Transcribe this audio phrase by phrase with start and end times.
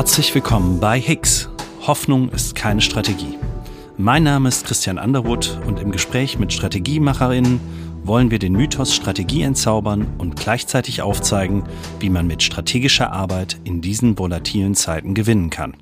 [0.00, 1.50] Herzlich willkommen bei Hicks.
[1.86, 3.36] Hoffnung ist keine Strategie.
[3.98, 7.60] Mein Name ist Christian Underwood und im Gespräch mit Strategiemacherinnen
[8.04, 11.64] wollen wir den Mythos Strategie entzaubern und gleichzeitig aufzeigen,
[11.98, 15.76] wie man mit strategischer Arbeit in diesen volatilen Zeiten gewinnen kann.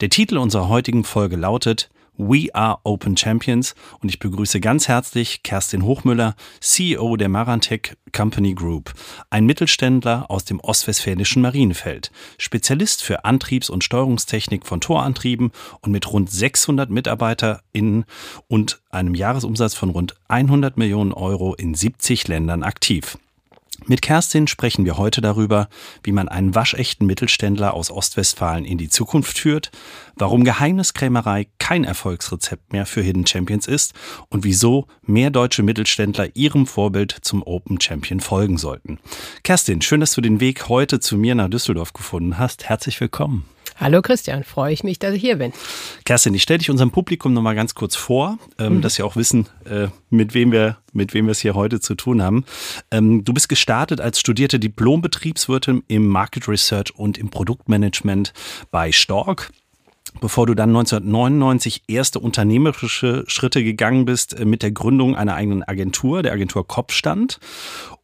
[0.00, 5.42] Der Titel unserer heutigen Folge lautet We Are Open Champions und ich begrüße ganz herzlich
[5.42, 8.92] Kerstin Hochmüller, CEO der Marantech Company Group,
[9.30, 16.12] ein Mittelständler aus dem ostwestfälischen Marinefeld, Spezialist für Antriebs- und Steuerungstechnik von Torantrieben und mit
[16.12, 18.04] rund 600 MitarbeiterInnen
[18.48, 23.16] und einem Jahresumsatz von rund 100 Millionen Euro in 70 Ländern aktiv.
[23.86, 25.68] Mit Kerstin sprechen wir heute darüber,
[26.02, 29.70] wie man einen waschechten Mittelständler aus Ostwestfalen in die Zukunft führt,
[30.14, 33.94] warum Geheimniskrämerei kein Erfolgsrezept mehr für Hidden Champions ist
[34.28, 38.98] und wieso mehr deutsche Mittelständler ihrem Vorbild zum Open Champion folgen sollten.
[39.42, 42.64] Kerstin, schön, dass du den Weg heute zu mir nach Düsseldorf gefunden hast.
[42.68, 43.44] Herzlich willkommen.
[43.76, 45.52] Hallo Christian, freue ich mich, dass ich hier bin.
[46.04, 48.82] Kerstin, ich stelle dich unserem Publikum nochmal ganz kurz vor, ähm, mhm.
[48.82, 51.94] dass sie auch wissen, äh, mit wem wir mit wem wir es hier heute zu
[51.94, 52.44] tun haben.
[52.90, 58.32] Ähm, du bist gestartet als studierte Diplombetriebswirtin im Market Research und im Produktmanagement
[58.70, 59.50] bei Stork
[60.20, 65.62] bevor du dann 1999 erste unternehmerische Schritte gegangen bist äh, mit der Gründung einer eigenen
[65.62, 67.38] Agentur, der Agentur Kopfstand.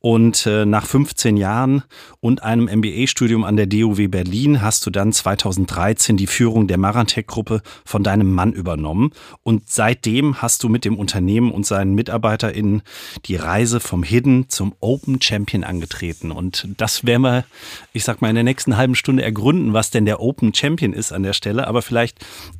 [0.00, 1.82] Und äh, nach 15 Jahren
[2.20, 7.62] und einem MBA-Studium an der DUW Berlin hast du dann 2013 die Führung der Marantech-Gruppe
[7.84, 9.10] von deinem Mann übernommen.
[9.42, 12.82] Und seitdem hast du mit dem Unternehmen und seinen MitarbeiterInnen
[13.24, 16.30] die Reise vom Hidden zum Open Champion angetreten.
[16.30, 17.44] Und das werden wir,
[17.92, 21.10] ich sag mal, in der nächsten halben Stunde ergründen, was denn der Open Champion ist
[21.10, 21.66] an der Stelle.
[21.66, 21.97] Aber vielleicht,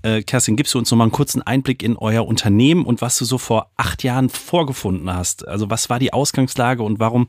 [0.03, 3.19] äh, Kerstin, gibst du uns noch mal einen kurzen Einblick in euer Unternehmen und was
[3.19, 5.47] du so vor acht Jahren vorgefunden hast.
[5.47, 7.29] Also was war die Ausgangslage und warum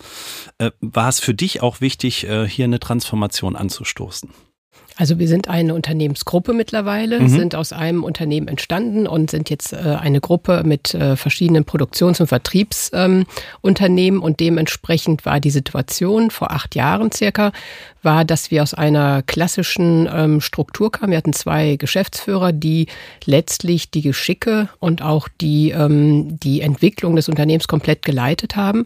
[0.58, 4.30] äh, war es für dich auch wichtig, äh, hier eine Transformation anzustoßen?
[5.00, 7.30] Also wir sind eine Unternehmensgruppe mittlerweile, mhm.
[7.30, 12.20] sind aus einem Unternehmen entstanden und sind jetzt äh, eine Gruppe mit äh, verschiedenen Produktions-
[12.20, 14.20] und Vertriebsunternehmen.
[14.20, 17.54] Ähm, und dementsprechend war die Situation vor acht Jahren circa,
[18.04, 21.12] war, dass wir aus einer klassischen ähm, Struktur kamen.
[21.12, 22.88] Wir hatten zwei Geschäftsführer, die
[23.24, 28.86] letztlich die Geschicke und auch die, ähm, die Entwicklung des Unternehmens komplett geleitet haben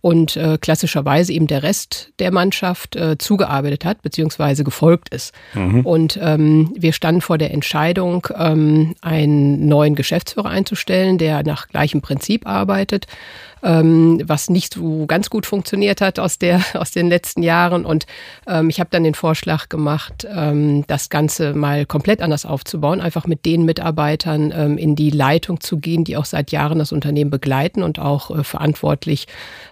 [0.00, 5.34] und äh, klassischerweise eben der Rest der Mannschaft äh, zugearbeitet hat beziehungsweise gefolgt ist.
[5.54, 5.84] Mhm.
[5.84, 12.00] Und ähm, wir standen vor der Entscheidung, ähm, einen neuen Geschäftsführer einzustellen, der nach gleichem
[12.00, 13.06] Prinzip arbeitet
[13.62, 17.84] ähm, was nicht so ganz gut funktioniert hat aus, der, aus den letzten Jahren.
[17.84, 18.06] Und
[18.46, 23.26] ähm, ich habe dann den Vorschlag gemacht, ähm, das Ganze mal komplett anders aufzubauen, einfach
[23.26, 27.30] mit den Mitarbeitern ähm, in die Leitung zu gehen, die auch seit Jahren das Unternehmen
[27.30, 29.26] begleiten und auch äh, verantwortlich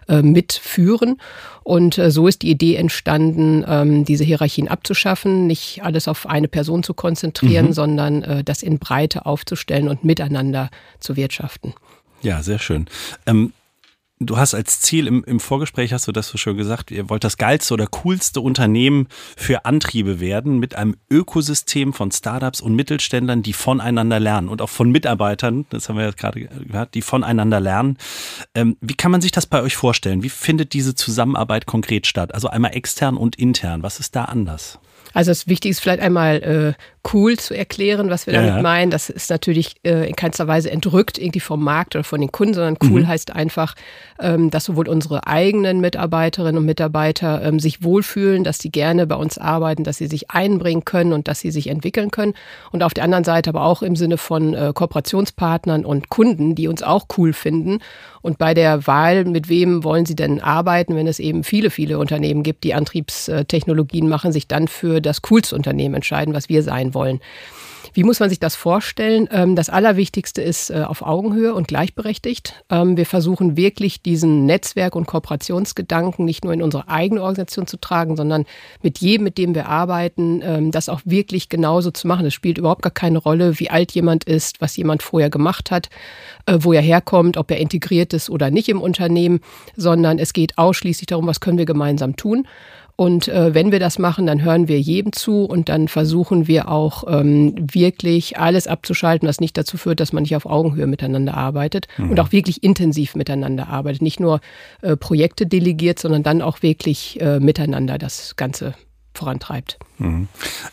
[0.08, 1.20] äh, mitführen.
[1.62, 6.48] Und äh, so ist die Idee entstanden, ähm, diese Hierarchien abzuschaffen, nicht alles auf eine
[6.48, 7.72] Person zu konzentrieren, mhm.
[7.72, 11.74] sondern äh, das in Breite aufzustellen und miteinander zu wirtschaften.
[12.22, 12.86] Ja, sehr schön.
[13.26, 13.52] Ähm,
[14.20, 17.22] Du hast als Ziel im, im Vorgespräch, hast du das so schön gesagt, ihr wollt
[17.22, 19.06] das geilste oder coolste Unternehmen
[19.36, 24.70] für Antriebe werden mit einem Ökosystem von Startups und Mittelständlern, die voneinander lernen und auch
[24.70, 27.96] von Mitarbeitern, das haben wir jetzt gerade gehört, die voneinander lernen.
[28.56, 30.24] Ähm, wie kann man sich das bei euch vorstellen?
[30.24, 32.34] Wie findet diese Zusammenarbeit konkret statt?
[32.34, 33.84] Also einmal extern und intern.
[33.84, 34.80] Was ist da anders?
[35.14, 38.90] Also das Wichtige ist vielleicht einmal äh, cool zu erklären, was wir ja, damit meinen.
[38.90, 42.54] Das ist natürlich äh, in keinster Weise entrückt irgendwie vom Markt oder von den Kunden,
[42.54, 43.08] sondern cool mhm.
[43.08, 43.74] heißt einfach,
[44.20, 49.16] ähm, dass sowohl unsere eigenen Mitarbeiterinnen und Mitarbeiter ähm, sich wohlfühlen, dass sie gerne bei
[49.16, 52.34] uns arbeiten, dass sie sich einbringen können und dass sie sich entwickeln können.
[52.72, 56.68] Und auf der anderen Seite aber auch im Sinne von äh, Kooperationspartnern und Kunden, die
[56.68, 57.80] uns auch cool finden.
[58.20, 61.98] Und bei der Wahl, mit wem wollen sie denn arbeiten, wenn es eben viele, viele
[61.98, 66.94] Unternehmen gibt, die Antriebstechnologien machen, sich dann für das coolste Unternehmen entscheiden, was wir sein
[66.94, 66.97] wollen.
[67.94, 69.28] Wie muss man sich das vorstellen?
[69.32, 72.62] Ähm, das Allerwichtigste ist äh, auf Augenhöhe und gleichberechtigt.
[72.70, 77.76] Ähm, wir versuchen wirklich diesen Netzwerk- und Kooperationsgedanken nicht nur in unsere eigene Organisation zu
[77.76, 78.44] tragen, sondern
[78.82, 82.26] mit jedem, mit dem wir arbeiten, ähm, das auch wirklich genauso zu machen.
[82.26, 85.88] Es spielt überhaupt gar keine Rolle, wie alt jemand ist, was jemand vorher gemacht hat,
[86.46, 89.40] äh, wo er herkommt, ob er integriert ist oder nicht im Unternehmen,
[89.76, 92.46] sondern es geht ausschließlich darum, was können wir gemeinsam tun.
[93.00, 96.68] Und äh, wenn wir das machen, dann hören wir jedem zu und dann versuchen wir
[96.68, 101.34] auch ähm, wirklich alles abzuschalten, was nicht dazu führt, dass man nicht auf Augenhöhe miteinander
[101.34, 102.10] arbeitet mhm.
[102.10, 104.02] und auch wirklich intensiv miteinander arbeitet.
[104.02, 104.40] Nicht nur
[104.82, 108.74] äh, Projekte delegiert, sondern dann auch wirklich äh, miteinander das Ganze
[109.18, 109.78] vorantreibt.
[109.98, 110.28] Mhm.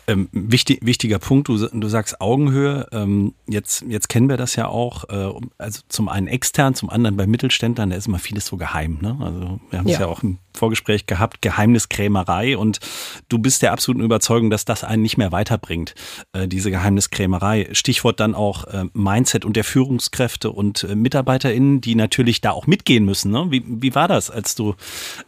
[0.06, 2.86] Ähm, wichtig, wichtiger Punkt, du, du sagst Augenhöhe.
[2.92, 5.04] Ähm, jetzt, jetzt kennen wir das ja auch.
[5.08, 8.98] Äh, also zum einen extern, zum anderen bei Mittelständlern, da ist immer vieles so geheim.
[9.00, 9.16] Ne?
[9.20, 10.00] Also wir haben es ja.
[10.00, 12.56] ja auch im Vorgespräch gehabt, Geheimniskrämerei.
[12.56, 12.80] Und
[13.28, 15.94] du bist der absoluten Überzeugung, dass das einen nicht mehr weiterbringt,
[16.32, 17.68] äh, diese Geheimniskrämerei.
[17.72, 22.66] Stichwort dann auch äh, Mindset und der Führungskräfte und äh, MitarbeiterInnen, die natürlich da auch
[22.66, 23.32] mitgehen müssen.
[23.32, 23.46] Ne?
[23.50, 24.74] Wie, wie war das, als du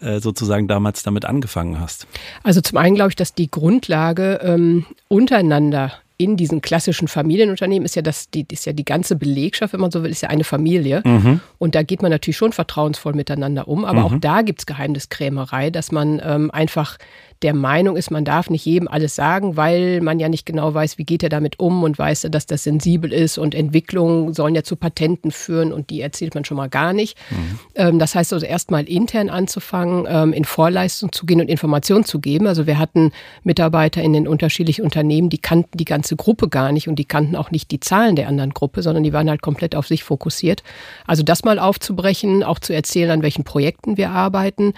[0.00, 2.06] äh, sozusagen damals damit angefangen hast?
[2.42, 7.94] Also zum einen glaube ich, dass die Grundlage ähm, untereinander in diesen klassischen Familienunternehmen ist
[7.94, 10.42] ja das, die, ist ja die ganze Belegschaft, wenn man so will, ist ja eine
[10.42, 11.00] Familie.
[11.04, 11.40] Mhm.
[11.58, 13.84] Und da geht man natürlich schon vertrauensvoll miteinander um.
[13.84, 14.04] Aber mhm.
[14.04, 16.98] auch da gibt es Geheimniskrämerei, dass man ähm, einfach
[17.42, 20.98] der Meinung ist, man darf nicht jedem alles sagen, weil man ja nicht genau weiß,
[20.98, 24.64] wie geht er damit um und weiß, dass das sensibel ist und Entwicklungen sollen ja
[24.64, 27.16] zu Patenten führen und die erzählt man schon mal gar nicht.
[27.30, 27.58] Mhm.
[27.76, 32.18] Ähm, das heißt also erstmal intern anzufangen, ähm, in Vorleistung zu gehen und Informationen zu
[32.18, 32.46] geben.
[32.48, 33.12] Also wir hatten
[33.44, 37.36] Mitarbeiter in den unterschiedlichen Unternehmen, die kannten die ganze Gruppe gar nicht und die kannten
[37.36, 40.64] auch nicht die Zahlen der anderen Gruppe, sondern die waren halt komplett auf sich fokussiert.
[41.06, 44.74] Also das mal aufzubrechen, auch zu erzählen, an welchen Projekten wir arbeiten,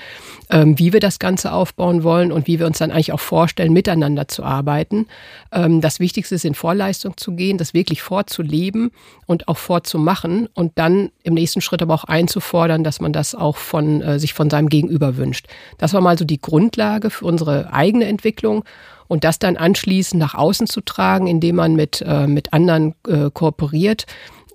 [0.50, 3.72] ähm, wie wir das Ganze aufbauen wollen und wie wir uns dann eigentlich auch vorstellen,
[3.72, 5.06] miteinander zu arbeiten.
[5.52, 8.90] Ähm, das Wichtigste ist, in Vorleistung zu gehen, das wirklich vorzuleben
[9.26, 13.56] und auch vorzumachen und dann im nächsten Schritt aber auch einzufordern, dass man das auch
[13.56, 15.46] von äh, sich von seinem Gegenüber wünscht.
[15.78, 18.64] Das war mal so die Grundlage für unsere eigene Entwicklung
[19.08, 23.30] und das dann anschließend nach außen zu tragen, indem man mit, äh, mit anderen äh,
[23.32, 24.06] kooperiert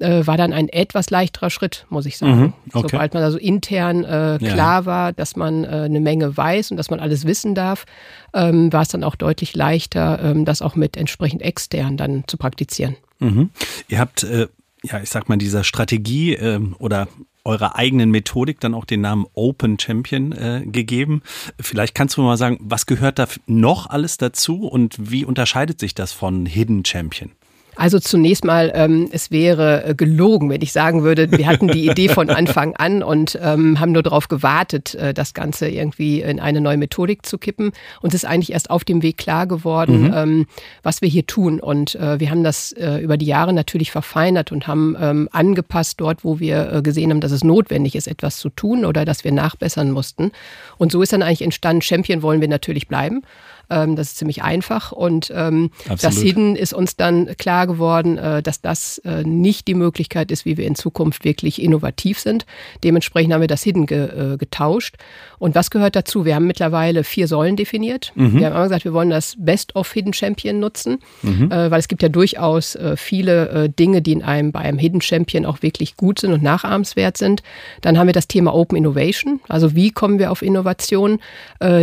[0.01, 2.39] äh, war dann ein etwas leichterer Schritt, muss ich sagen.
[2.39, 2.87] Mhm, okay.
[2.91, 4.85] Sobald man also intern äh, klar ja.
[4.85, 7.85] war, dass man äh, eine Menge weiß und dass man alles wissen darf,
[8.33, 12.37] ähm, war es dann auch deutlich leichter, ähm, das auch mit entsprechend extern dann zu
[12.37, 12.95] praktizieren.
[13.19, 13.49] Mhm.
[13.87, 14.47] Ihr habt, äh,
[14.83, 17.07] ja, ich sag mal, dieser Strategie ähm, oder
[17.45, 21.21] eurer eigenen Methodik dann auch den Namen Open Champion äh, gegeben.
[21.59, 25.93] Vielleicht kannst du mal sagen, was gehört da noch alles dazu und wie unterscheidet sich
[25.93, 27.31] das von Hidden Champion?
[27.75, 31.87] Also zunächst mal, ähm, es wäre äh, gelogen, wenn ich sagen würde, wir hatten die
[31.89, 36.39] Idee von Anfang an und ähm, haben nur darauf gewartet, äh, das Ganze irgendwie in
[36.39, 37.71] eine neue Methodik zu kippen.
[38.01, 40.13] Uns ist eigentlich erst auf dem Weg klar geworden, mhm.
[40.15, 40.45] ähm,
[40.83, 41.59] was wir hier tun.
[41.59, 45.99] Und äh, wir haben das äh, über die Jahre natürlich verfeinert und haben ähm, angepasst
[45.99, 49.23] dort, wo wir äh, gesehen haben, dass es notwendig ist, etwas zu tun oder dass
[49.23, 50.31] wir nachbessern mussten.
[50.77, 53.21] Und so ist dann eigentlich entstanden, Champion wollen wir natürlich bleiben.
[53.69, 54.91] Ähm, das ist ziemlich einfach.
[54.91, 59.73] Und ähm, das Hidden ist uns dann klar geworden, äh, dass das äh, nicht die
[59.73, 62.45] Möglichkeit ist, wie wir in Zukunft wirklich innovativ sind.
[62.83, 64.95] Dementsprechend haben wir das Hidden ge, äh, getauscht.
[65.39, 66.25] Und was gehört dazu?
[66.25, 68.11] Wir haben mittlerweile vier Säulen definiert.
[68.15, 68.39] Mhm.
[68.39, 71.51] Wir haben immer gesagt, wir wollen das Best of Hidden Champion nutzen, mhm.
[71.51, 74.77] äh, weil es gibt ja durchaus äh, viele äh, Dinge, die in einem, bei einem
[74.77, 77.43] Hidden Champion auch wirklich gut sind und nachahmenswert sind.
[77.81, 79.39] Dann haben wir das Thema Open Innovation.
[79.47, 81.19] Also wie kommen wir auf Innovation?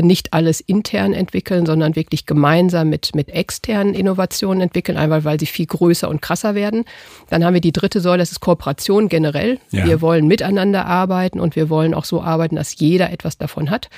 [0.03, 5.47] Nicht alles intern entwickeln, sondern wirklich gemeinsam mit, mit externen Innovationen entwickeln, einfach weil sie
[5.47, 6.85] viel größer und krasser werden.
[7.31, 9.59] Dann haben wir die dritte Säule, das ist Kooperation generell.
[9.71, 9.87] Ja.
[9.87, 13.89] Wir wollen miteinander arbeiten und wir wollen auch so arbeiten, dass jeder etwas davon hat.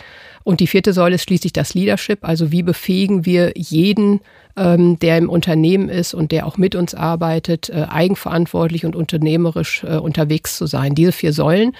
[0.45, 4.21] Und die vierte Säule ist schließlich das Leadership, also wie befähigen wir jeden,
[4.57, 9.83] ähm, der im Unternehmen ist und der auch mit uns arbeitet, äh, eigenverantwortlich und unternehmerisch
[9.83, 10.95] äh, unterwegs zu sein.
[10.95, 11.73] Diese vier Säulen,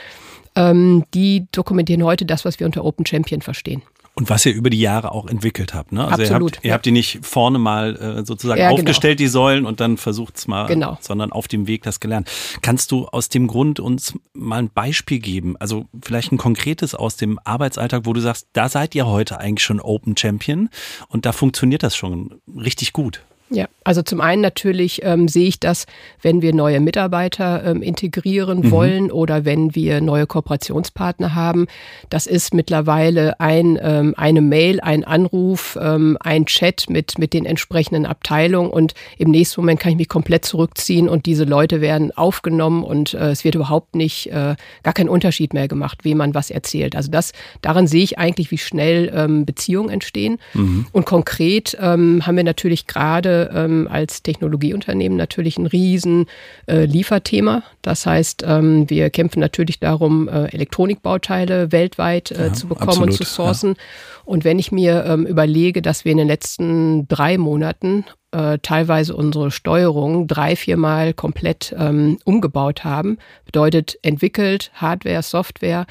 [0.57, 3.83] ähm, die dokumentieren heute das, was wir unter Open Champion verstehen.
[4.17, 5.91] Und was ihr über die Jahre auch entwickelt habt.
[5.91, 6.07] Ne?
[6.07, 8.81] Also Absolut, ihr habt, ihr habt die nicht vorne mal äh, sozusagen ja, genau.
[8.81, 9.27] aufgestellt, genau.
[9.27, 10.99] die Säulen, und dann versucht es mal, genau.
[11.01, 12.31] sondern auf dem Weg das gelernt.
[12.63, 15.57] Kannst du aus dem Grund uns mal ein Beispiel geben?
[15.59, 19.65] Also vielleicht ein konkretes aus dem Arbeitsalltag, wo du sagst, da seid ihr heute eigentlich
[19.65, 20.69] schon Open Champion
[21.09, 23.21] und da funktioniert das schon richtig gut.
[23.51, 25.85] Ja, also zum einen natürlich ähm, sehe ich das,
[26.23, 28.71] wenn wir neue Mitarbeiter ähm, integrieren mhm.
[28.71, 31.67] wollen oder wenn wir neue Kooperationspartner haben.
[32.09, 37.45] Das ist mittlerweile ein, ähm, eine Mail, ein Anruf, ähm, ein Chat mit, mit den
[37.45, 42.17] entsprechenden Abteilungen und im nächsten Moment kann ich mich komplett zurückziehen und diese Leute werden
[42.17, 46.35] aufgenommen und äh, es wird überhaupt nicht, äh, gar kein Unterschied mehr gemacht, wem man
[46.35, 46.97] was erzählt.
[46.97, 50.39] Also das, daran sehe ich eigentlich, wie schnell ähm, Beziehungen entstehen.
[50.55, 50.87] Mhm.
[50.93, 56.27] Und konkret ähm, haben wir natürlich gerade ähm, als Technologieunternehmen natürlich ein riesen
[56.67, 57.63] äh, Lieferthema.
[57.83, 63.11] Das heißt, ähm, wir kämpfen natürlich darum, äh, Elektronikbauteile weltweit äh, ja, zu bekommen absolut,
[63.11, 63.71] und zu sourcen.
[63.71, 63.83] Ja.
[64.25, 69.15] Und wenn ich mir ähm, überlege, dass wir in den letzten drei Monaten äh, teilweise
[69.15, 75.87] unsere Steuerung drei, viermal komplett ähm, umgebaut haben, bedeutet entwickelt, Hardware, Software,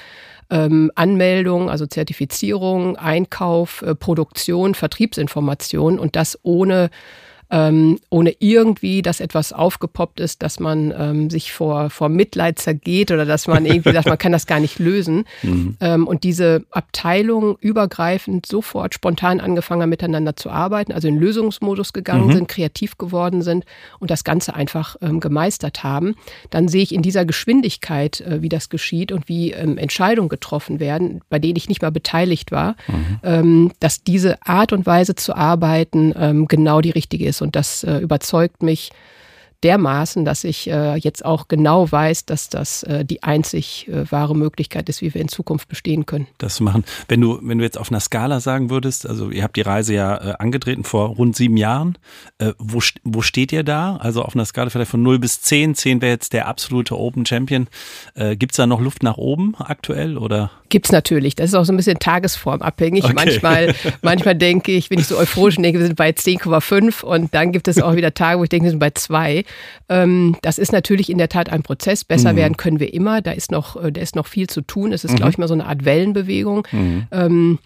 [0.49, 6.89] ähm, Anmeldung, also Zertifizierung, Einkauf, äh, Produktion, Vertriebsinformation und das ohne
[7.53, 13.11] ähm, ohne irgendwie, dass etwas aufgepoppt ist, dass man ähm, sich vor, vor Mitleid zergeht
[13.11, 15.25] oder dass man irgendwie sagt, man kann das gar nicht lösen.
[15.43, 15.75] Mhm.
[15.81, 22.27] Ähm, und diese Abteilung übergreifend sofort spontan angefangen miteinander zu arbeiten, also in Lösungsmodus gegangen
[22.27, 22.33] mhm.
[22.33, 23.65] sind, kreativ geworden sind
[23.99, 26.15] und das Ganze einfach ähm, gemeistert haben,
[26.49, 30.79] dann sehe ich in dieser Geschwindigkeit, äh, wie das geschieht und wie ähm, Entscheidungen getroffen
[30.79, 33.19] werden, bei denen ich nicht mal beteiligt war, mhm.
[33.23, 36.13] ähm, dass diese Art und Weise zu arbeiten
[36.47, 37.42] genau die richtige ist.
[37.43, 38.91] Und das äh, überzeugt mich
[39.63, 44.35] dermaßen, dass ich äh, jetzt auch genau weiß, dass das äh, die einzig äh, wahre
[44.35, 46.27] Möglichkeit ist, wie wir in Zukunft bestehen können.
[46.37, 46.83] Das zu machen.
[47.07, 49.93] Wenn du, wenn du jetzt auf einer Skala sagen würdest, also ihr habt die Reise
[49.93, 51.97] ja äh, angetreten vor rund sieben Jahren,
[52.39, 53.97] äh, wo, wo steht ihr da?
[53.97, 55.75] Also auf einer Skala vielleicht von 0 bis 10.
[55.75, 57.67] 10 wäre jetzt der absolute Open Champion.
[58.15, 60.51] Äh, Gibt es da noch Luft nach oben aktuell oder?
[60.69, 61.35] Gibt es natürlich.
[61.35, 63.03] Das ist auch so ein bisschen tagesformabhängig.
[63.03, 63.13] Okay.
[63.13, 67.51] Manchmal, manchmal denke ich, wenn ich so euphorisch denke, wir sind bei 10,5 und dann
[67.51, 69.43] gibt es auch wieder Tage, wo ich denke, wir sind bei 2.
[69.89, 72.03] Ähm, das ist natürlich in der Tat ein Prozess.
[72.03, 72.37] Besser mhm.
[72.37, 73.21] werden können wir immer.
[73.21, 74.93] Da ist noch, äh, da ist noch viel zu tun.
[74.93, 75.17] Es ist, mhm.
[75.17, 76.67] glaube ich, mal so eine Art Wellenbewegung.
[76.71, 77.07] Mhm.
[77.11, 77.59] Ähm,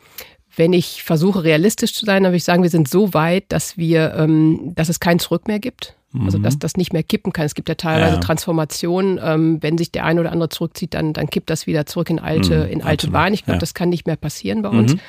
[0.56, 3.77] wenn ich versuche, realistisch zu sein, dann würde ich sagen, wir sind so weit, dass
[3.77, 5.96] wir, ähm, dass es kein Zurück mehr gibt.
[6.25, 6.60] Also dass mhm.
[6.60, 7.46] das nicht mehr kippen kann.
[7.46, 8.20] Es gibt ja teilweise ja.
[8.20, 9.20] Transformationen.
[9.22, 12.20] Ähm, wenn sich der eine oder andere zurückzieht, dann, dann kippt das wieder zurück in
[12.20, 13.34] alte, mhm, in alte Bahn.
[13.34, 13.60] Ich glaube, ja.
[13.60, 14.94] das kann nicht mehr passieren bei uns.
[14.94, 15.00] Mhm.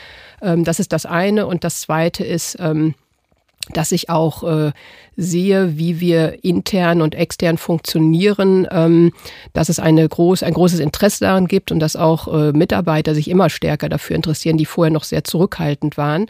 [0.42, 1.47] Ähm, das ist das eine.
[1.47, 2.94] Und das zweite ist, ähm,
[3.72, 4.72] dass ich auch äh,
[5.16, 9.12] sehe, wie wir intern und extern funktionieren, ähm,
[9.52, 13.28] dass es eine groß, ein großes Interesse daran gibt und dass auch äh, Mitarbeiter sich
[13.28, 16.26] immer stärker dafür interessieren, die vorher noch sehr zurückhaltend waren.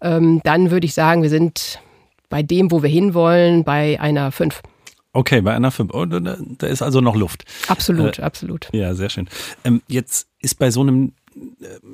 [0.00, 1.80] Ähm, dann würde ich sagen, wir sind
[2.28, 4.62] bei dem, wo wir hinwollen, bei einer 5.
[5.12, 5.92] Okay, bei einer 5.
[5.92, 7.44] Oh, da ist also noch Luft.
[7.66, 8.68] Absolut, äh, absolut.
[8.72, 9.28] Ja, sehr schön.
[9.64, 11.12] Ähm, jetzt ist bei so einem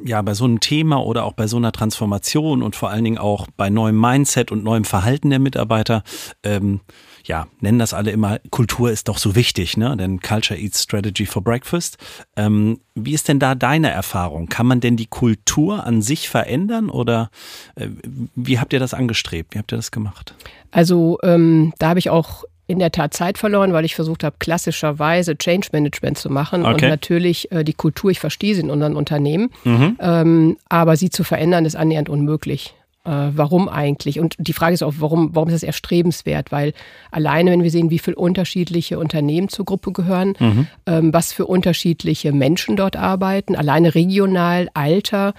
[0.04, 3.18] ja, bei so einem Thema oder auch bei so einer Transformation und vor allen Dingen
[3.18, 6.02] auch bei neuem Mindset und neuem Verhalten der Mitarbeiter,
[6.42, 6.80] ähm,
[7.26, 9.96] ja, nennen das alle immer, Kultur ist doch so wichtig, ne?
[9.96, 11.96] Denn Culture Eats Strategy for Breakfast.
[12.36, 14.46] Ähm, wie ist denn da deine Erfahrung?
[14.48, 17.30] Kann man denn die Kultur an sich verändern oder
[17.76, 17.88] äh,
[18.34, 19.54] wie habt ihr das angestrebt?
[19.54, 20.34] Wie habt ihr das gemacht?
[20.70, 24.36] Also ähm, da habe ich auch in der Tat Zeit verloren, weil ich versucht habe,
[24.38, 26.64] klassischerweise Change Management zu machen.
[26.64, 26.72] Okay.
[26.72, 29.98] Und natürlich äh, die Kultur, ich verstehe sie in unseren Unternehmen, mhm.
[30.00, 32.74] ähm, aber sie zu verändern ist annähernd unmöglich.
[33.04, 34.18] Äh, warum eigentlich?
[34.18, 36.50] Und die Frage ist auch, warum, warum ist das erstrebenswert?
[36.50, 36.72] Weil
[37.10, 40.66] alleine, wenn wir sehen, wie viele unterschiedliche Unternehmen zur Gruppe gehören, mhm.
[40.86, 45.34] ähm, was für unterschiedliche Menschen dort arbeiten, alleine regional, Alter,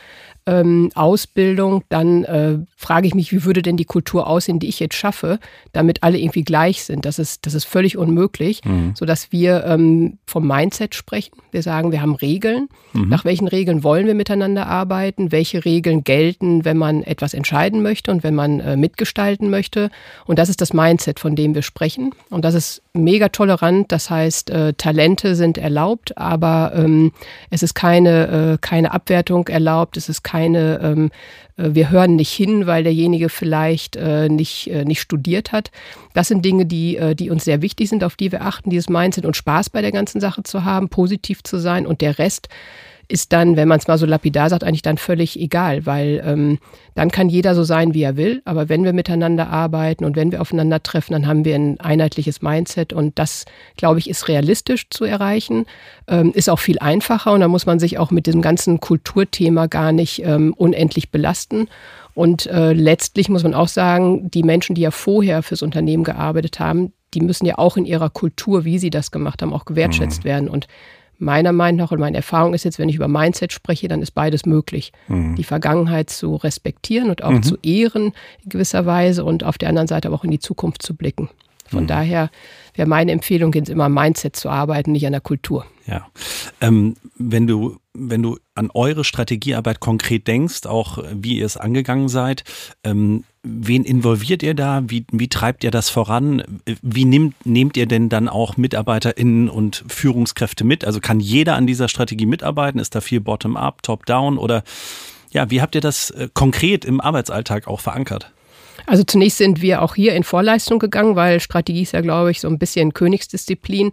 [0.48, 4.80] ähm, Ausbildung, dann äh, frage ich mich, wie würde denn die Kultur aussehen, die ich
[4.80, 5.40] jetzt schaffe,
[5.72, 7.06] damit alle irgendwie gleich sind.
[7.06, 8.94] Das ist, das ist völlig unmöglich, mhm.
[8.96, 11.38] sodass wir ähm, vom Mindset sprechen.
[11.52, 12.68] Wir sagen, wir haben Regeln.
[12.94, 13.10] Mhm.
[13.10, 15.32] Nach welchen Regeln wollen wir miteinander arbeiten?
[15.32, 19.90] Welche Regeln gelten, wenn man etwas entscheiden möchte und wenn man äh, mitgestalten möchte?
[20.26, 22.12] Und das ist das Mindset, von dem wir sprechen.
[22.30, 23.92] Und das ist mega tolerant.
[23.92, 27.12] Das heißt, äh, Talente sind erlaubt, aber ähm,
[27.50, 29.98] es ist keine, äh, keine Abwertung erlaubt.
[29.98, 31.12] Es ist keine, ähm,
[31.58, 35.72] äh, wir hören nicht hin, weil derjenige vielleicht äh, nicht, äh, nicht studiert hat.
[36.14, 38.90] Das sind Dinge, die, äh, die uns sehr wichtig sind, auf die wir achten, dieses
[38.90, 42.50] Mindset und Spaß bei der ganzen Sache zu haben, positiv zu sein und der Rest
[43.08, 46.60] ist dann, wenn man es mal so lapidar sagt, eigentlich dann völlig egal, weil ähm,
[46.96, 48.42] dann kann jeder so sein, wie er will.
[48.46, 52.94] Aber wenn wir miteinander arbeiten und wenn wir aufeinandertreffen, dann haben wir ein einheitliches Mindset
[52.94, 53.46] und das,
[53.78, 55.66] glaube ich, ist realistisch zu erreichen,
[56.08, 59.68] ähm, ist auch viel einfacher und da muss man sich auch mit diesem ganzen Kulturthema
[59.68, 61.68] gar nicht ähm, unendlich belasten.
[62.16, 66.60] Und äh, letztlich muss man auch sagen, die Menschen, die ja vorher fürs Unternehmen gearbeitet
[66.60, 70.24] haben, die müssen ja auch in ihrer Kultur, wie sie das gemacht haben, auch gewertschätzt
[70.24, 70.30] mhm.
[70.30, 70.50] werden.
[70.50, 70.68] Und
[71.18, 74.12] meiner Meinung nach und meine Erfahrung ist jetzt, wenn ich über Mindset spreche, dann ist
[74.12, 74.92] beides möglich.
[75.08, 75.36] Mhm.
[75.36, 77.44] Die Vergangenheit zu respektieren und auch mhm.
[77.44, 80.82] zu ehren in gewisser Weise und auf der anderen Seite aber auch in die Zukunft
[80.82, 81.30] zu blicken.
[81.68, 81.88] Von mhm.
[81.88, 82.30] daher
[82.76, 85.66] wäre meine Empfehlung, jetzt immer am Mindset zu arbeiten, nicht an der Kultur.
[85.88, 86.08] Ja.
[86.62, 92.10] Ähm, wenn du, wenn du an eure Strategiearbeit konkret denkst, auch wie ihr es angegangen
[92.10, 92.44] seid,
[92.84, 94.84] ähm, wen involviert ihr da?
[94.88, 96.44] Wie, wie treibt ihr das voran?
[96.82, 100.86] Wie nehmt, nehmt ihr denn dann auch MitarbeiterInnen und Führungskräfte mit?
[100.86, 102.80] Also kann jeder an dieser Strategie mitarbeiten?
[102.80, 104.64] Ist da viel Bottom-up, Top-down oder
[105.32, 108.32] ja, wie habt ihr das äh, konkret im Arbeitsalltag auch verankert?
[108.86, 112.42] Also zunächst sind wir auch hier in Vorleistung gegangen, weil Strategie ist ja, glaube ich,
[112.42, 113.92] so ein bisschen Königsdisziplin.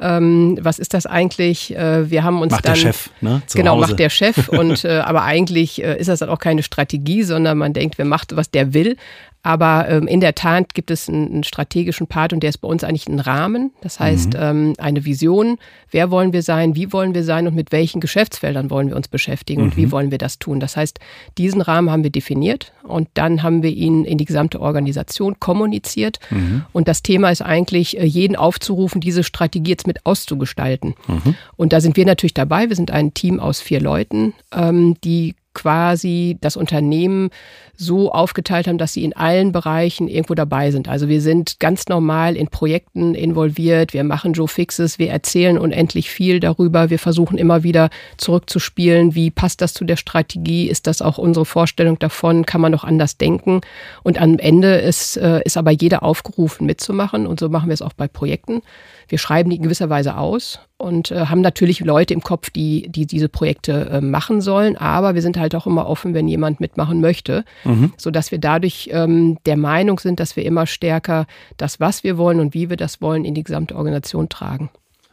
[0.00, 1.74] Ähm, was ist das eigentlich?
[1.76, 3.42] Äh, wir haben uns macht dann der Chef, ne?
[3.46, 3.88] Zu genau Hause.
[3.88, 7.58] macht der Chef und äh, aber eigentlich äh, ist das dann auch keine Strategie, sondern
[7.58, 8.96] man denkt, wer macht, was der will.
[9.44, 12.68] Aber ähm, in der Tat gibt es einen, einen, strategischen Part und der ist bei
[12.68, 13.72] uns eigentlich ein Rahmen.
[13.82, 14.40] Das heißt, mhm.
[14.40, 15.58] ähm, eine Vision.
[15.90, 16.74] Wer wollen wir sein?
[16.74, 17.46] Wie wollen wir sein?
[17.46, 19.60] Und mit welchen Geschäftsfeldern wollen wir uns beschäftigen?
[19.60, 19.68] Mhm.
[19.68, 19.92] Und wie mhm.
[19.92, 20.60] wollen wir das tun?
[20.60, 20.98] Das heißt,
[21.36, 26.20] diesen Rahmen haben wir definiert und dann haben wir ihn in die gesamte Organisation kommuniziert.
[26.30, 26.64] Mhm.
[26.72, 30.94] Und das Thema ist eigentlich, äh, jeden aufzurufen, diese Strategie jetzt mit auszugestalten.
[31.06, 31.34] Mhm.
[31.56, 32.68] Und da sind wir natürlich dabei.
[32.68, 37.30] Wir sind ein Team aus vier Leuten, ähm, die quasi das Unternehmen
[37.76, 40.88] so aufgeteilt haben, dass sie in allen Bereichen irgendwo dabei sind.
[40.88, 46.10] Also wir sind ganz normal in Projekten involviert, wir machen Joe Fixes, wir erzählen unendlich
[46.10, 51.02] viel darüber, wir versuchen immer wieder zurückzuspielen, wie passt das zu der Strategie, ist das
[51.02, 53.60] auch unsere Vorstellung davon, kann man noch anders denken.
[54.02, 57.82] Und am Ende ist, äh, ist aber jeder aufgerufen mitzumachen und so machen wir es
[57.82, 58.62] auch bei Projekten.
[59.08, 62.88] Wir schreiben die in gewisser Weise aus und äh, haben natürlich Leute im Kopf, die,
[62.88, 66.60] die diese Projekte äh, machen sollen, aber wir sind halt auch immer offen, wenn jemand
[66.60, 67.92] mitmachen möchte mhm.
[67.96, 72.40] sodass wir dadurch ähm, der Meinung sind, dass wir immer stärker das, was wir wollen
[72.40, 74.70] und wie wir das wollen, in die gesamte Organisation tragen.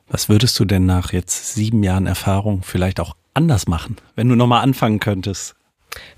[0.07, 4.35] Was würdest du denn nach jetzt sieben Jahren Erfahrung vielleicht auch anders machen, wenn du
[4.35, 5.55] nochmal anfangen könntest?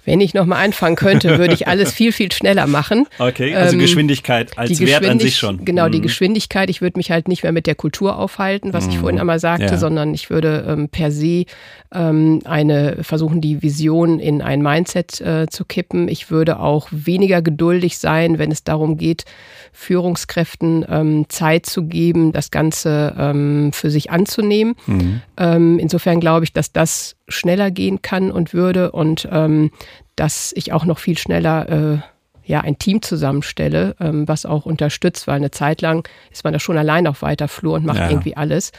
[0.05, 3.07] Wenn ich nochmal anfangen könnte, würde ich alles viel, viel schneller machen.
[3.19, 5.63] Okay, also ähm, Geschwindigkeit als Wert Geschwindig an sich schon.
[5.65, 5.91] Genau, mhm.
[5.93, 6.69] die Geschwindigkeit.
[6.69, 8.91] Ich würde mich halt nicht mehr mit der Kultur aufhalten, was mhm.
[8.91, 9.77] ich vorhin einmal sagte, ja.
[9.77, 11.45] sondern ich würde ähm, per se
[11.93, 16.07] ähm, eine versuchen, die Vision in ein Mindset äh, zu kippen.
[16.07, 19.25] Ich würde auch weniger geduldig sein, wenn es darum geht,
[19.71, 24.75] Führungskräften ähm, Zeit zu geben, das Ganze ähm, für sich anzunehmen.
[24.85, 25.21] Mhm.
[25.37, 29.71] Ähm, insofern glaube ich, dass das schneller gehen kann und würde und ähm,
[30.15, 31.97] dass ich auch noch viel schneller äh,
[32.45, 36.59] ja, ein Team zusammenstelle, ähm, was auch unterstützt, weil eine Zeit lang ist man da
[36.59, 38.09] schon allein auf weiter Flur und macht ja.
[38.09, 38.71] irgendwie alles.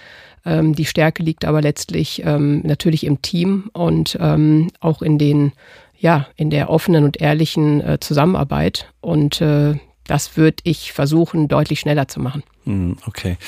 [0.44, 5.52] Ähm, die Stärke liegt aber letztlich ähm, natürlich im Team und ähm, auch in den,
[5.98, 8.92] ja, in der offenen und ehrlichen äh, Zusammenarbeit.
[9.00, 12.42] Und äh, das würde ich versuchen, deutlich schneller zu machen.
[12.64, 13.38] Hm, okay.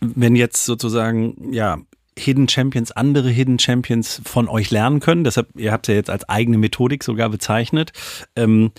[0.00, 1.78] Wenn jetzt sozusagen, ja,
[2.18, 5.24] Hidden Champions, andere Hidden Champions von euch lernen können.
[5.24, 7.92] Deshalb, ihr habt ja jetzt als eigene Methodik sogar bezeichnet.
[8.36, 8.72] Ähm,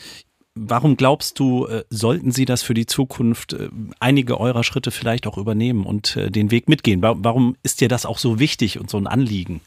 [0.56, 5.25] warum glaubst du, äh, sollten sie das für die Zukunft äh, einige eurer Schritte vielleicht
[5.28, 7.02] auch übernehmen und äh, den Weg mitgehen?
[7.02, 9.62] Warum ist dir das auch so wichtig und so ein Anliegen?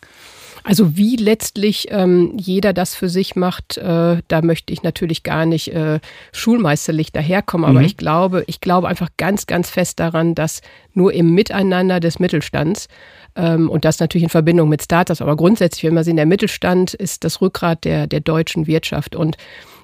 [0.67, 5.47] Also wie letztlich ähm, jeder das für sich macht, äh, da möchte ich natürlich gar
[5.47, 6.01] nicht äh,
[6.33, 7.87] schulmeisterlich daherkommen, aber mhm.
[7.87, 12.89] ich glaube, ich glaube einfach ganz, ganz fest daran, dass nur im Miteinander des Mittelstands
[13.37, 16.95] ähm, und das natürlich in Verbindung mit Startups, aber grundsätzlich, wenn man sehen, der Mittelstand
[16.95, 19.37] ist das Rückgrat der, der deutschen Wirtschaft und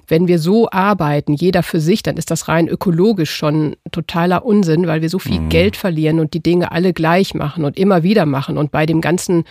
[0.07, 4.87] wenn wir so arbeiten, jeder für sich, dann ist das rein ökologisch schon totaler Unsinn,
[4.87, 5.49] weil wir so viel mhm.
[5.49, 8.57] Geld verlieren und die Dinge alle gleich machen und immer wieder machen.
[8.57, 9.45] Und bei dem ganzen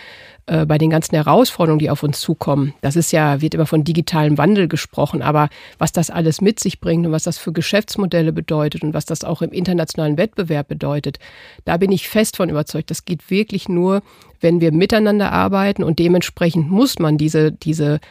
[0.45, 2.73] äh, bei den ganzen Herausforderungen, die auf uns zukommen.
[2.81, 6.81] Das ist ja, wird immer von digitalem Wandel gesprochen, aber was das alles mit sich
[6.81, 11.17] bringt und was das für Geschäftsmodelle bedeutet und was das auch im internationalen Wettbewerb bedeutet,
[11.63, 12.91] da bin ich fest von überzeugt.
[12.91, 14.01] Das geht wirklich nur,
[14.41, 18.01] wenn wir miteinander arbeiten und dementsprechend muss man diese, diese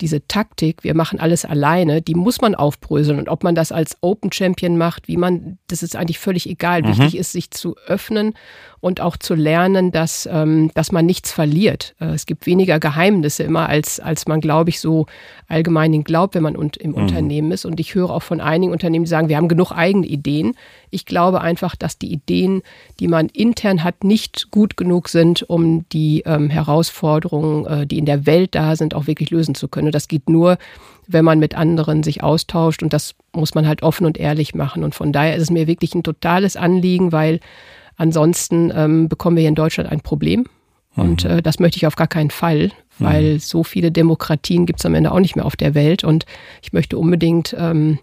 [0.00, 3.18] diese Taktik, wir machen alles alleine, die muss man aufbröseln.
[3.18, 6.82] Und ob man das als Open Champion macht, wie man, das ist eigentlich völlig egal.
[6.82, 6.88] Mhm.
[6.88, 8.34] Wichtig ist, sich zu öffnen
[8.80, 11.94] und auch zu lernen, dass, ähm, dass man nichts verliert.
[12.00, 15.06] Äh, es gibt weniger Geheimnisse immer, als, als man, glaube ich, so
[15.48, 16.96] allgemein glaubt, wenn man und, im mhm.
[16.96, 17.64] Unternehmen ist.
[17.64, 20.54] Und ich höre auch von einigen Unternehmen, die sagen, wir haben genug eigene Ideen.
[20.90, 22.62] Ich glaube einfach, dass die Ideen,
[22.98, 28.06] die man intern hat, nicht gut genug sind, um die ähm, Herausforderungen, äh, die in
[28.06, 29.88] der Welt da sind, auch wirklich lösen zu können.
[29.88, 30.58] Und das geht nur,
[31.06, 32.82] wenn man mit anderen sich austauscht.
[32.82, 34.84] Und das muss man halt offen und ehrlich machen.
[34.84, 37.40] Und von daher ist es mir wirklich ein totales Anliegen, weil
[38.00, 40.46] Ansonsten ähm, bekommen wir hier in Deutschland ein Problem.
[40.96, 41.30] Und mhm.
[41.32, 43.38] äh, das möchte ich auf gar keinen Fall, weil mhm.
[43.40, 46.02] so viele Demokratien gibt es am Ende auch nicht mehr auf der Welt.
[46.02, 46.24] Und
[46.62, 47.98] ich möchte unbedingt ähm,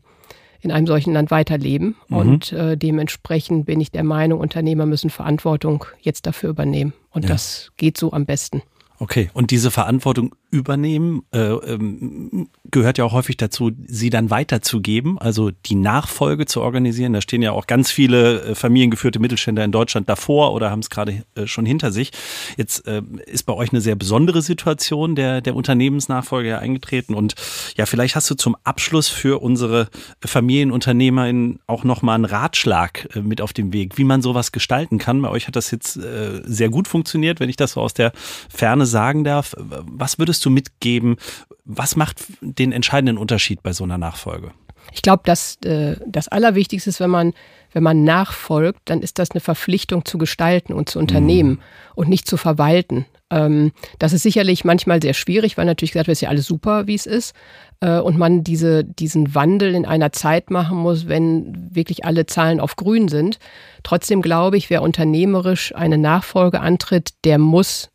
[0.62, 1.96] in einem solchen Land weiterleben.
[2.08, 2.18] Mhm.
[2.18, 6.94] Und äh, dementsprechend bin ich der Meinung, Unternehmer müssen Verantwortung jetzt dafür übernehmen.
[7.10, 7.30] Und ja.
[7.30, 8.62] das geht so am besten.
[9.00, 15.20] Okay, und diese Verantwortung übernehmen äh, ähm, gehört ja auch häufig dazu, sie dann weiterzugeben,
[15.20, 17.14] also die Nachfolge zu organisieren.
[17.14, 20.90] Da stehen ja auch ganz viele äh, familiengeführte Mittelständler in Deutschland davor oder haben es
[20.90, 22.12] gerade äh, schon hinter sich.
[22.58, 27.14] Jetzt äh, ist bei euch eine sehr besondere Situation der, der Unternehmensnachfolge ja eingetreten.
[27.14, 27.36] Und
[27.78, 29.88] ja, vielleicht hast du zum Abschluss für unsere
[30.26, 35.22] FamilienunternehmerInnen auch nochmal einen Ratschlag äh, mit auf dem Weg, wie man sowas gestalten kann.
[35.22, 38.12] Bei euch hat das jetzt äh, sehr gut funktioniert, wenn ich das so aus der
[38.50, 39.56] Ferne sagen darf.
[39.58, 41.18] Was würdest du mitgeben?
[41.66, 44.52] Was macht den entscheidenden Unterschied bei so einer Nachfolge?
[44.92, 47.34] Ich glaube, dass äh, das Allerwichtigste ist, wenn man,
[47.74, 51.60] wenn man nachfolgt, dann ist das eine Verpflichtung zu gestalten und zu unternehmen mhm.
[51.94, 53.06] und nicht zu verwalten.
[53.30, 56.46] Ähm, das ist sicherlich manchmal sehr schwierig, weil natürlich gesagt wird, es ist ja alles
[56.46, 57.36] super, wie es ist.
[57.82, 62.60] Äh, und man diese, diesen Wandel in einer Zeit machen muss, wenn wirklich alle Zahlen
[62.60, 63.40] auf grün sind.
[63.84, 67.90] Trotzdem glaube ich, wer unternehmerisch eine Nachfolge antritt, der muss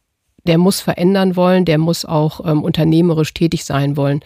[0.46, 4.20] der muss verändern wollen, der muss auch ähm, unternehmerisch tätig sein wollen.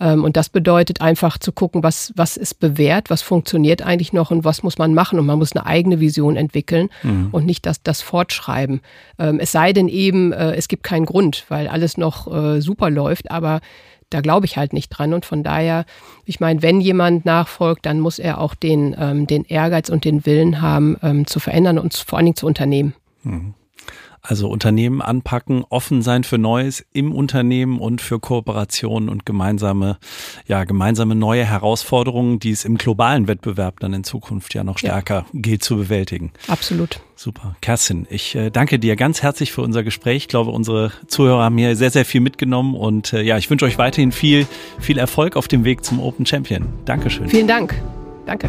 [0.00, 4.30] Ähm, und das bedeutet einfach zu gucken, was, was ist bewährt, was funktioniert eigentlich noch
[4.30, 5.18] und was muss man machen.
[5.18, 7.28] Und man muss eine eigene Vision entwickeln mhm.
[7.30, 8.80] und nicht das, das fortschreiben.
[9.18, 12.90] Ähm, es sei denn eben, äh, es gibt keinen Grund, weil alles noch äh, super
[12.90, 13.60] läuft, aber
[14.08, 15.14] da glaube ich halt nicht dran.
[15.14, 15.84] Und von daher,
[16.24, 20.26] ich meine, wenn jemand nachfolgt, dann muss er auch den, ähm, den Ehrgeiz und den
[20.26, 22.94] Willen haben, ähm, zu verändern und vor allen Dingen zu unternehmen.
[23.22, 23.54] Mhm.
[24.22, 29.98] Also Unternehmen anpacken, offen sein für Neues im Unternehmen und für Kooperationen und gemeinsame,
[30.46, 35.26] ja, gemeinsame neue Herausforderungen, die es im globalen Wettbewerb dann in Zukunft ja noch stärker
[35.32, 35.40] ja.
[35.40, 36.32] gilt zu bewältigen.
[36.48, 37.00] Absolut.
[37.16, 37.54] Super.
[37.60, 40.16] Kerstin, ich äh, danke dir ganz herzlich für unser Gespräch.
[40.16, 43.66] Ich glaube, unsere Zuhörer haben hier sehr, sehr viel mitgenommen und äh, ja, ich wünsche
[43.66, 44.46] euch weiterhin viel,
[44.78, 46.66] viel Erfolg auf dem Weg zum Open Champion.
[46.86, 47.28] Dankeschön.
[47.28, 47.74] Vielen Dank.
[48.24, 48.48] Danke.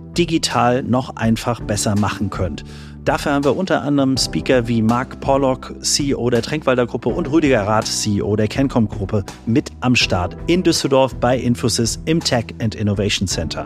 [0.17, 2.63] digital noch einfach besser machen könnt.
[3.03, 7.63] Dafür haben wir unter anderem Speaker wie Mark Pollock, CEO der Tränkwalder Gruppe und Rüdiger
[7.63, 12.75] Rath, CEO der Cancom Gruppe, mit am Start in Düsseldorf bei Infosys im Tech and
[12.75, 13.65] Innovation Center.